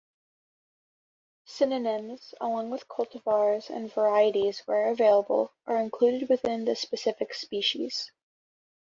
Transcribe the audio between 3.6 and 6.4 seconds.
and varieties where available, are included